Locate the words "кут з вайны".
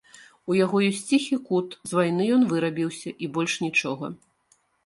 1.51-2.23